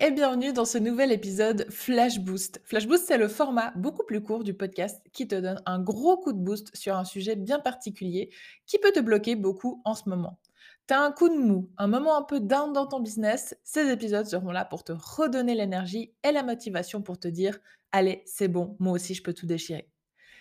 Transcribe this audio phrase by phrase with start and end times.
[0.00, 2.60] et bienvenue dans ce nouvel épisode Flash Boost.
[2.64, 6.16] Flash Boost, c'est le format beaucoup plus court du podcast qui te donne un gros
[6.16, 8.30] coup de boost sur un sujet bien particulier
[8.66, 10.38] qui peut te bloquer beaucoup en ce moment.
[10.86, 14.26] T'as un coup de mou, un moment un peu down dans ton business, ces épisodes
[14.26, 17.58] seront là pour te redonner l'énergie et la motivation pour te dire
[17.90, 19.90] Allez, c'est bon, moi aussi je peux tout déchirer.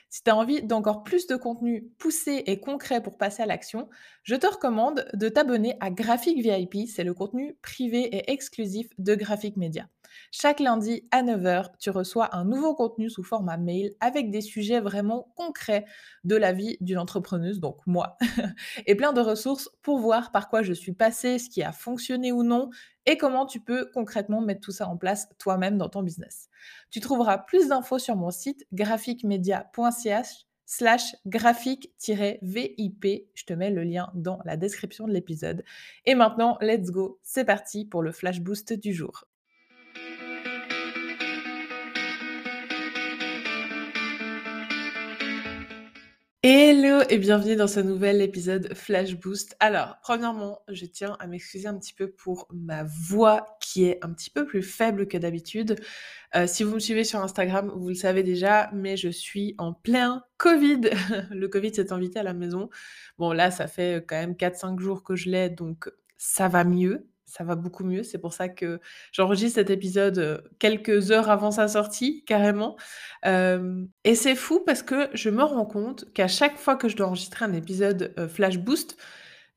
[0.10, 3.90] Si tu as envie d'encore plus de contenu poussé et concret pour passer à l'action,
[4.24, 9.16] je te recommande de t'abonner à Graphic VIP, c'est le contenu privé et exclusif de
[9.16, 9.90] Graphic Media.
[10.32, 14.80] Chaque lundi à 9h, tu reçois un nouveau contenu sous format mail avec des sujets
[14.80, 15.86] vraiment concrets
[16.24, 18.18] de la vie d'une entrepreneuse, donc moi,
[18.86, 22.32] et plein de ressources pour voir par quoi je suis passée, ce qui a fonctionné
[22.32, 22.70] ou non,
[23.06, 26.50] et comment tu peux concrètement mettre tout ça en place toi-même dans ton business.
[26.90, 33.06] Tu trouveras plus d'infos sur mon site graphicmedia.ch slash graphique-vip.
[33.34, 35.64] Je te mets le lien dans la description de l'épisode.
[36.06, 39.26] Et maintenant, let's go, c'est parti pour le flash boost du jour.
[46.50, 49.58] Hello et bienvenue dans ce nouvel épisode Flash Boost.
[49.60, 54.14] Alors, premièrement, je tiens à m'excuser un petit peu pour ma voix qui est un
[54.14, 55.76] petit peu plus faible que d'habitude.
[56.38, 59.74] Euh, si vous me suivez sur Instagram, vous le savez déjà, mais je suis en
[59.74, 60.84] plein Covid.
[61.32, 62.70] le Covid s'est invité à la maison.
[63.18, 67.10] Bon, là, ça fait quand même 4-5 jours que je l'ai, donc ça va mieux
[67.28, 68.02] ça va beaucoup mieux.
[68.02, 68.80] C'est pour ça que
[69.12, 72.76] j'enregistre cet épisode quelques heures avant sa sortie, carrément.
[73.26, 77.08] et c'est fou parce que je me rends compte qu'à chaque fois que je dois
[77.08, 78.98] enregistrer un épisode Flash Boost,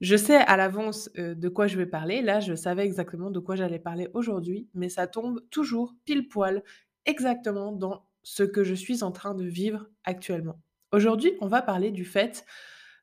[0.00, 2.22] je sais à l'avance de quoi je vais parler.
[2.22, 6.62] Là, je savais exactement de quoi j'allais parler aujourd'hui, mais ça tombe toujours pile poil
[7.06, 10.60] exactement dans ce que je suis en train de vivre actuellement.
[10.92, 12.44] Aujourd'hui, on va parler du fait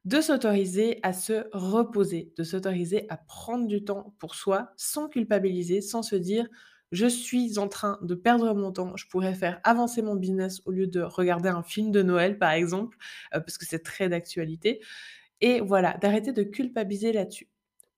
[0.08, 5.82] de s'autoriser à se reposer, de s'autoriser à prendre du temps pour soi sans culpabiliser,
[5.82, 6.48] sans se dire
[6.94, 10.72] je suis en train de perdre mon temps, je pourrais faire avancer mon business au
[10.72, 12.98] lieu de regarder un film de Noël par exemple,
[13.36, 14.80] euh, parce que c'est très d'actualité.
[15.42, 17.50] Et voilà, d'arrêter de culpabiliser là-dessus.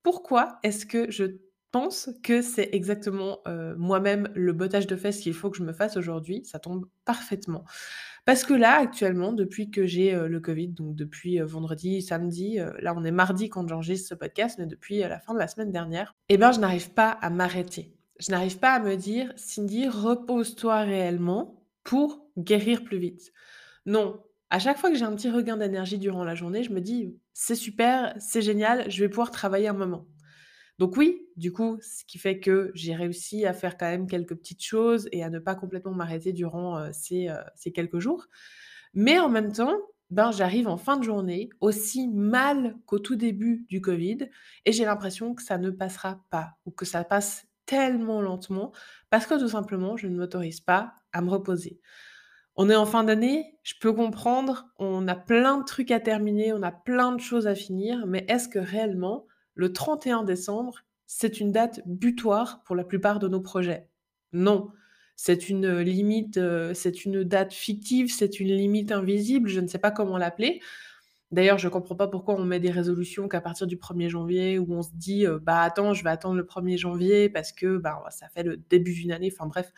[0.02, 1.26] Pourquoi est-ce que je
[1.72, 3.40] pense que c'est exactement
[3.78, 7.64] moi-même le bottage de fesses qu'il faut que je me fasse aujourd'hui Ça tombe parfaitement.
[8.26, 13.04] Parce que là, actuellement, depuis que j'ai le Covid, donc depuis vendredi, samedi, là on
[13.04, 16.38] est mardi quand j'enregistre ce podcast, mais depuis la fin de la semaine dernière, eh
[16.38, 17.96] bien je n'arrive pas à m'arrêter.
[18.20, 23.32] Je n'arrive pas à me dire, Cindy, repose-toi réellement pour guérir plus vite.
[23.86, 26.82] Non, à chaque fois que j'ai un petit regain d'énergie durant la journée, je me
[26.82, 30.06] dis, c'est super, c'est génial, je vais pouvoir travailler un moment.
[30.80, 34.36] Donc oui, du coup, ce qui fait que j'ai réussi à faire quand même quelques
[34.36, 38.28] petites choses et à ne pas complètement m'arrêter durant ces, ces, quelques jours.
[38.94, 39.78] Mais en même temps,
[40.10, 44.30] ben, j'arrive en fin de journée aussi mal qu'au tout début du Covid
[44.66, 48.72] et j'ai l'impression que ça ne passera pas ou que ça passe tellement lentement
[49.12, 51.80] parce que tout simplement, je ne m'autorise pas à me reposer.
[52.56, 56.52] On est en fin d'année, je peux comprendre, on a plein de trucs à terminer,
[56.54, 59.28] on a plein de choses à finir, mais est-ce que réellement
[59.60, 63.90] le 31 décembre, c'est une date butoir pour la plupart de nos projets.
[64.32, 64.70] Non,
[65.18, 69.78] c'est une limite, euh, c'est une date fictive, c'est une limite invisible, je ne sais
[69.78, 70.62] pas comment l'appeler.
[71.32, 74.60] D'ailleurs, je ne comprends pas pourquoi on met des résolutions qu'à partir du 1er janvier,
[74.60, 77.78] où on se dit, euh, bah attends, je vais attendre le 1er janvier parce que
[77.78, 79.30] bah, ça fait le début d'une année.
[79.30, 79.74] Enfin bref,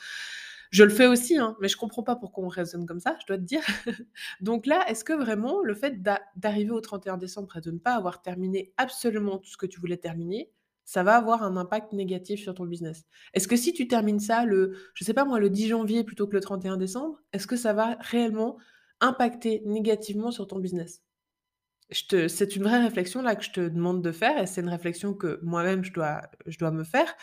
[0.71, 3.27] je le fais aussi, hein, mais je comprends pas pourquoi on raisonne comme ça, je
[3.27, 3.61] dois te dire.
[4.41, 6.01] Donc là, est-ce que vraiment le fait
[6.35, 9.79] d'arriver au 31 décembre et de ne pas avoir terminé absolument tout ce que tu
[9.81, 10.49] voulais terminer,
[10.85, 13.05] ça va avoir un impact négatif sur ton business?
[13.33, 16.27] Est-ce que si tu termines ça le, je sais pas moi, le 10 janvier plutôt
[16.27, 18.57] que le 31 décembre, est-ce que ça va réellement
[19.01, 21.01] impacter négativement sur ton business?
[21.91, 25.13] C'est une vraie réflexion là que je te demande de faire et c'est une réflexion
[25.13, 27.13] que moi-même je dois, je dois me faire,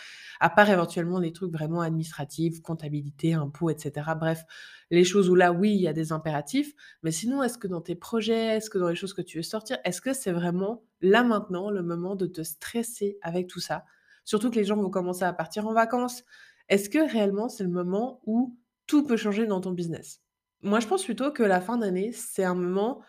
[0.41, 4.11] à part éventuellement des trucs vraiment administratifs, comptabilité, impôts, etc.
[4.19, 4.45] Bref,
[4.91, 7.81] les choses où là, oui, il y a des impératifs, mais sinon, est-ce que dans
[7.81, 10.83] tes projets, est-ce que dans les choses que tu veux sortir, est-ce que c'est vraiment
[11.01, 13.85] là maintenant le moment de te stresser avec tout ça?
[14.25, 16.25] Surtout que les gens vont commencer à partir en vacances.
[16.69, 18.55] Est-ce que réellement c'est le moment où
[18.87, 20.21] tout peut changer dans ton business?
[20.63, 23.01] Moi, je pense plutôt que la fin d'année, c'est un moment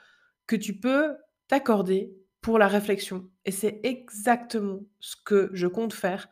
[0.47, 1.15] que tu peux
[1.49, 3.29] t'accorder pour la réflexion.
[3.43, 6.29] Et c'est exactement ce que je compte faire.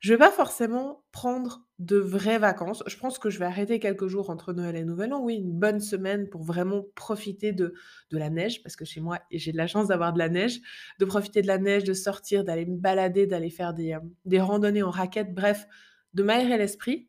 [0.00, 2.82] Je vais pas forcément prendre de vraies vacances.
[2.86, 5.22] Je pense que je vais arrêter quelques jours entre Noël et Nouvel An.
[5.22, 7.72] Oui, une bonne semaine pour vraiment profiter de,
[8.10, 10.60] de la neige, parce que chez moi, j'ai de la chance d'avoir de la neige,
[10.98, 14.40] de profiter de la neige, de sortir, d'aller me balader, d'aller faire des, euh, des
[14.40, 15.66] randonnées en raquette, bref,
[16.12, 17.08] de m'aérer l'esprit.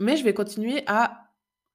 [0.00, 1.29] Mais je vais continuer à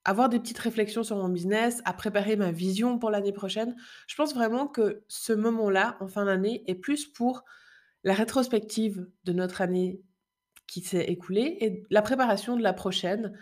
[0.05, 3.75] avoir des petites réflexions sur mon business, à préparer ma vision pour l'année prochaine.
[4.07, 7.43] Je pense vraiment que ce moment-là, en fin d'année, est plus pour
[8.03, 10.01] la rétrospective de notre année
[10.67, 13.33] qui s'est écoulée et la préparation de la prochaine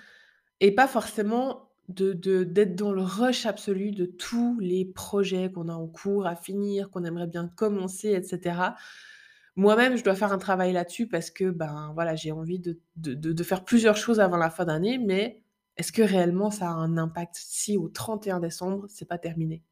[0.60, 5.68] et pas forcément de de d'être dans le rush absolu de tous les projets qu'on
[5.68, 8.75] a en cours à finir, qu'on aimerait bien commencer et cetera.
[9.56, 13.13] Moi-même, je dois faire un travail là-dessus parce que, ben, voilà, j'ai envie de de
[13.13, 15.42] de de faire plusieurs choses avant la fin d'année, mais
[15.77, 19.63] est-ce que réellement ça a un impact si au 31 décembre, c'est pas terminé?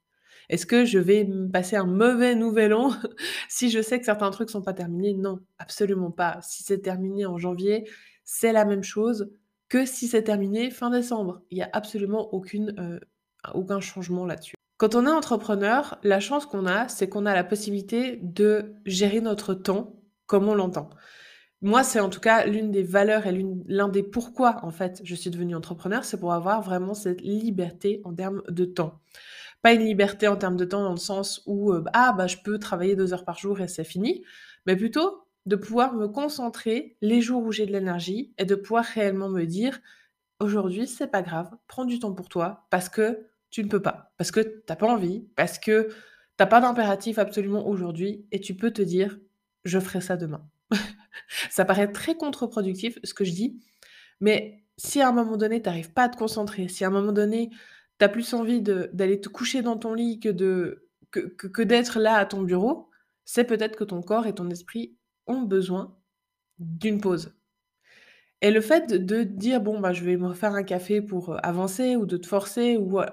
[0.50, 2.92] Est-ce que je vais passer un mauvais nouvel an
[3.50, 5.14] si je sais que certains trucs sont pas terminés?
[5.14, 6.40] Non, absolument pas.
[6.42, 7.90] Si c'est terminé en janvier,
[8.24, 9.32] c'est la même chose
[9.70, 11.42] que si c'est terminé fin décembre.
[11.52, 13.00] Il y a absolument heu,
[13.54, 14.56] aucun changement là-dessus.
[14.78, 19.22] Quand on est entrepreneur, la chance qu'on a, c'est qu'on a la possibilité de gérer
[19.22, 19.96] notre temps
[20.26, 20.90] comme on l'entend.
[21.64, 25.14] Moi, c'est en tout cas l'une des valeurs et l'un des pourquoi, en fait, je
[25.14, 29.00] suis devenue entrepreneur, c'est pour avoir vraiment cette liberté en termes de temps.
[29.64, 32.38] Pas une liberté en termes de temps dans le sens où, heu, ah bah, je
[32.44, 34.24] peux travailler 2 heures par jour et c'est fini,
[34.66, 38.86] mais plutôt de pouvoir me concentrer les jours où j'ai de l'énergie et de pouvoir
[38.86, 39.80] réellement me dire:
[40.40, 44.14] «Aujourd'hui, c'est pas grave, prends du temps pour toi parce que tu ne peux pas,
[44.18, 45.90] parce que tu as pas envie, parce que
[46.38, 49.20] tu as pas d'impératif absolument aujourd'hui et tu peux te dire:
[49.66, 50.48] "Je ferai ça demain"».
[51.50, 53.60] Ça paraît très contre-productif ce que je dis,
[54.22, 56.92] mais si à un moment donné, tu arrives pas à te concentrer, si à un
[56.92, 57.50] moment donné,
[58.00, 62.16] tu as plus envie d'aller te coucher dans ton lit que de que d'être là
[62.18, 62.90] à ton bureau,
[63.26, 64.96] c'est peut-être que ton corps et ton esprit
[65.28, 65.98] ont besoin
[66.60, 67.34] d'une pause.
[68.42, 71.38] Et le fait de dire: «Bon, bah, je vais me refaire un café pour, heu,
[71.44, 73.06] avancer» ou de te forcer ou, heu,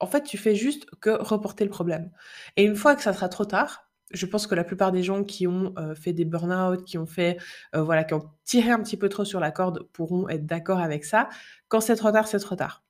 [0.00, 2.10] en fait, tu fais juste que reporter le problème.
[2.56, 5.24] Et une fois que ça sera trop tard, je pense que la plupart des gens
[5.24, 7.38] qui ont, heu, fait des burn-out, qui ont fait,
[7.74, 10.78] heu, voilà, qui ont tiré un petit peu trop sur la corde pourront être d'accord
[10.80, 11.28] avec ça.
[11.68, 12.84] Quand c'est trop tard, c'est trop tard.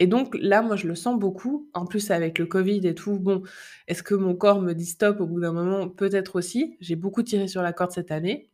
[0.00, 1.70] Et donc là, moi, je le sens beaucoup.
[1.74, 3.42] En plus, avec le covid et tout, bon,
[3.88, 5.88] est-ce que mon corps me dit stop au bout d'un moment?
[5.88, 6.76] Peut-être aussi.
[6.80, 8.50] J'ai beaucoup tiré sur la corde cette année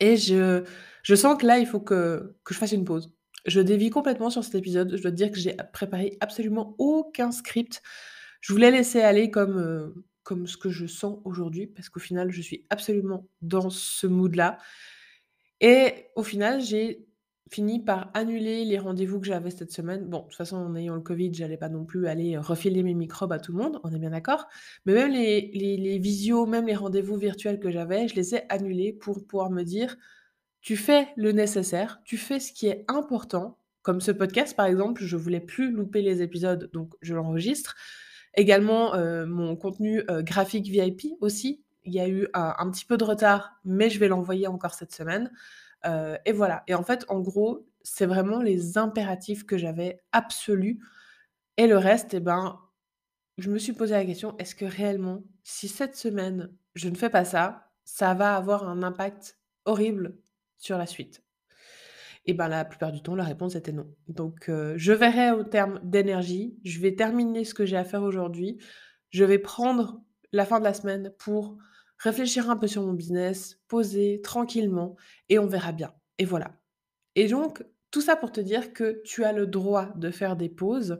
[0.00, 0.64] et je
[1.02, 3.14] je sens que là, il faut que que je fasse une pause.
[3.46, 4.96] Je dévie complètement sur cet épisode.
[4.96, 7.82] Je dois te dire que j'ai préparé absolument aucun script.
[8.40, 12.30] Je voulais laisser aller comme, heu, comme ce que je sens aujourd'hui parce qu'au final,
[12.32, 14.58] je suis absolument dans ce mood-là
[15.60, 17.06] et au final, j'ai
[17.50, 20.06] fini par annuler les rendez-vous que j'avais cette semaine.
[20.08, 22.82] Bon, de toute façon, en ayant le covid, j'allais pas non plus aller, heu, refiler
[22.82, 24.48] mes microbes à tout le monde, on est bien d'accord?
[24.86, 28.42] Mais même les les les visios, même les rendez-vous virtuels que j'avais, je les ai
[28.48, 29.96] annulés pour pouvoir me dire:
[30.62, 35.04] tu fais le nécessaire, tu fais ce qui est important, comme ce podcast par exemple,
[35.04, 37.76] je voulais plus louper les épisodes, donc je l'enregistre.
[38.34, 42.84] Également, heu, mon contenu, heu, graphique VIP aussi, il y a eu un un petit
[42.86, 45.30] peu de retard, mais je vais l'envoyer encore cette semaine,
[46.26, 46.62] et voilà.
[46.68, 50.80] Et en fait, en gros, c'est vraiment les impératifs que j'avais absolus.
[51.58, 52.60] Et le reste et ben,
[53.38, 57.10] je me suis posé la question: «Est-ce que réellement, si cette semaine, je ne fais
[57.10, 60.16] pas ça, ça va avoir un impact horrible
[60.58, 61.22] sur la suite?»
[62.26, 63.86] Et ben, la plupart du temps, la réponse était non.
[64.08, 68.02] Donc heu, je verrai au terme d'énergie, je vais terminer ce que j'ai à faire
[68.02, 68.58] aujourd'hui,
[69.10, 70.00] je vais prendre
[70.32, 71.56] la fin de la semaine pour
[71.98, 74.96] réfléchir un peu sur mon business, poser tranquillement
[75.28, 76.52] et on verra bien et voilà.
[77.14, 80.48] Et donc tout ça pour te dire que tu as le droit de faire des
[80.48, 80.98] pauses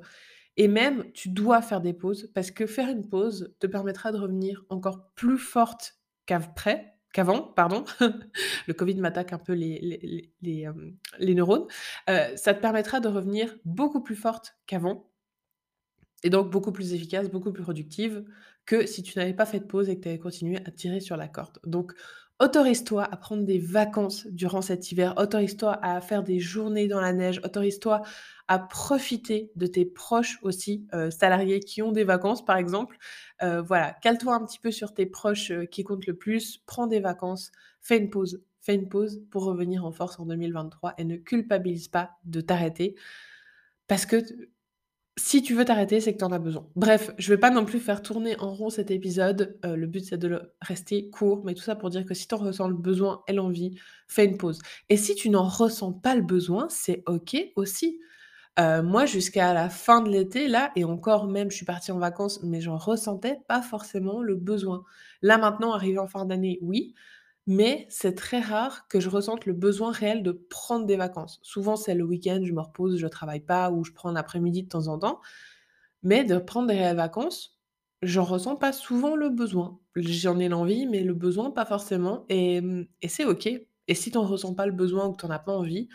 [0.57, 4.19] et même tu dois faire des pauses parce que faire une pause te permettra de
[4.19, 5.95] revenir encore plus forte
[6.27, 7.85] qu'après qu'avant, pardon.
[8.67, 10.69] Le covid m'attaque un peu les les les
[11.19, 11.67] les neurones.
[12.11, 15.11] Heu, ça te permettra de revenir beaucoup plus forte qu'avant
[16.23, 18.25] et donc beaucoup plus efficace, beaucoup plus productive
[18.65, 21.01] que si tu n'avais pas fait de pause et que tu avais continué à tirer
[21.01, 21.59] sur la corde.
[21.65, 21.93] Donc
[22.41, 27.13] autorise-toi à prendre des vacances durant cet hiver, autorise-toi à faire des journées dans la
[27.13, 28.03] neige, autorise-toi
[28.49, 32.99] à profiter de tes proches aussi, heu, salariés qui ont des vacances par exemple.
[33.43, 36.87] Heu, voilà, cale-toi un petit peu sur tes proches, heu, qui comptent le plus, prends
[36.87, 41.05] des vacances, fais une pause, fais une pause pour revenir en force en 2023 et
[41.05, 42.95] ne culpabilise pas de t'arrêter
[43.89, 44.23] parce que
[45.19, 46.67] si tu veux t'arrêter, c'est que tu en as besoin.
[46.75, 50.05] Bref, je vais pas non plus faire tourner en rond cet épisode, heu, le but
[50.05, 52.69] c'est de le rester court, mais tout ça pour dire que si tu en ressens
[52.69, 54.59] le besoin et l'envie, fais une pause.
[54.89, 58.01] Et si tu n'en ressens pas le besoin, c'est OK aussi.
[58.59, 61.99] Heu, moi jusqu'à la fin de l'été là et encore même je suis partie en
[61.99, 64.85] vacances, mais j'en ressentais pas forcément le besoin.
[65.23, 66.93] Là maintenant, arrivé en fin d'année, oui,
[67.47, 71.41] mais c'est très rare que je ressente le besoin réel de prendre des vacances.
[71.43, 74.65] Souvent, c'est le week-end, je me repose, je travaille pas ou je prends un après-midi
[74.65, 75.21] de temps en temps.
[76.05, 77.61] Mais de prendre des réelles vacances,
[78.03, 79.81] j'en ressens pas souvent le besoin.
[79.97, 82.63] J'en ai l'envie, mais le besoin, pas forcément et
[83.03, 83.49] et c'est OK.
[83.89, 85.89] Et si tu en ressens pas le besoin ou que tu en as pas envie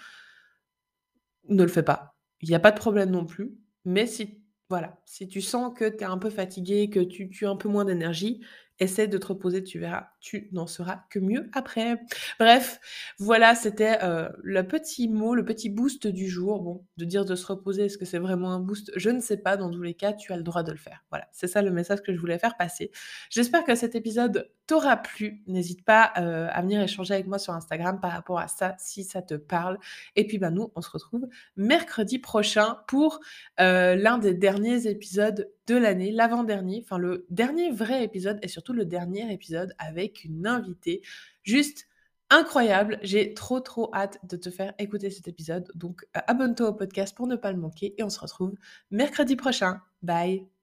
[1.49, 2.16] ne le fais pas.
[2.41, 3.57] Il y a pas de problème non plus.
[3.85, 7.45] Mais si voilà, si tu sens que tu es un peu fatigué, que tu tu
[7.45, 8.41] as un peu moins d'énergie,
[8.79, 12.01] essaie de te reposer, tu verras, tu n'en seras que mieux après.
[12.37, 12.81] Bref,
[13.17, 16.61] voilà, c'était euh, le petit mot, le petit boost du jour.
[16.61, 18.91] Bon, de dire de se reposer, est-ce que c'est vraiment un boost?
[18.97, 19.55] Je ne sais pas.
[19.55, 21.05] Dans tous les cas, tu as le droit de le faire.
[21.11, 22.91] Voilà, c'est ça le message que je voulais faire passer.
[23.29, 25.43] J'espère que cet épisode t'aura plu.
[25.47, 29.05] N'hésite pas euh, à venir échanger avec moi sur Instagram par rapport à ça, si
[29.05, 29.79] ça te parle.
[30.17, 33.21] Et puis, bah, nous, on se retrouve mercredi prochain pour
[33.61, 38.71] euh, l'un des derniers épisodes de l'année, l'avant-dernier, enfin le dernier vrai épisode et surtout
[38.71, 41.01] le dernier épisode avec une invitée
[41.43, 41.87] juste
[42.29, 42.99] incroyable.
[43.01, 45.71] J'ai trop trop hâte de te faire écouter cet épisode.
[45.75, 48.53] Donc euh, abonne-toi au podcast pour ne pas le manquer et on se retrouve
[48.91, 49.81] mercredi prochain.
[50.01, 50.56] Bye